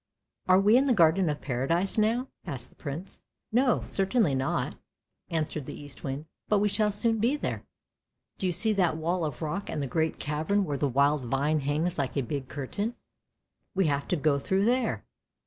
"Are 0.49 0.59
we 0.59 0.77
in 0.77 0.85
the 0.85 0.95
Garden 0.95 1.29
of 1.29 1.41
Paradise 1.41 1.95
now?" 1.95 2.27
asked 2.47 2.69
the 2.69 2.75
Prince." 2.75 3.21
No, 3.51 3.83
certainly 3.85 4.33
not!" 4.33 4.73
answered 5.29 5.67
the 5.67 5.79
Eastwind." 5.79 6.25
But 6.49 6.57
we 6.57 6.69
shall 6.69 6.91
soon 6.91 7.19
be 7.19 7.35
there. 7.35 7.65
Do 8.39 8.47
you 8.47 8.51
see 8.51 8.73
that 8.73 8.97
wall 8.97 9.23
of 9.23 9.43
rock 9.43 9.69
and 9.69 9.79
the 9.79 9.85
great 9.85 10.17
cavern 10.17 10.65
where 10.65 10.75
the 10.79 10.89
wild 10.89 11.25
vine 11.25 11.59
hangs 11.59 11.99
like 11.99 12.17
a 12.17 12.21
big 12.23 12.47
curtain? 12.47 12.95
We 13.75 13.85
have 13.85 14.07
to 14.07 14.15
go 14.15 14.39
through 14.39 14.65
there! 14.65 15.05